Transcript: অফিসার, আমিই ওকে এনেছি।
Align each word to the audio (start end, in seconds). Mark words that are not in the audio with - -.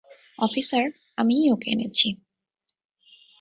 অফিসার, 0.39 0.85
আমিই 1.17 1.51
ওকে 1.51 1.67
এনেছি। 1.69 2.07